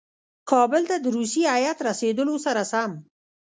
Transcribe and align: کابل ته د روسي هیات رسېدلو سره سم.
کابل 0.51 0.81
ته 0.89 0.95
د 0.99 1.05
روسي 1.17 1.43
هیات 1.53 1.77
رسېدلو 1.87 2.35
سره 2.45 2.61
سم. 2.71 2.91